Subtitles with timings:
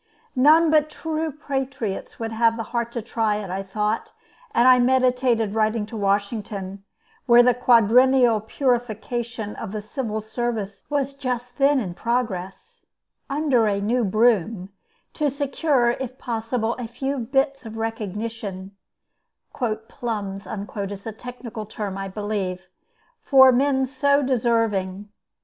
[0.35, 4.11] None but true patriots would have the heart to try it, I thought,
[4.51, 6.83] and I meditated writing to Washington,
[7.27, 12.87] where the quadrennial purification of the civil service was just then in progress,
[13.29, 14.69] under a new broom,
[15.13, 18.71] to secure, if possible, a few bits of recognition
[19.53, 22.65] ("plums" is the technical term, I believe)
[23.21, 25.09] for men so deserving.